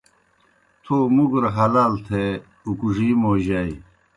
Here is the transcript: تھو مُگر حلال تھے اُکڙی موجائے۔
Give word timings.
تھو 0.83 0.95
مُگر 1.15 1.43
حلال 1.55 1.93
تھے 2.05 2.23
اُکڙی 2.67 3.09
موجائے۔ 3.21 3.73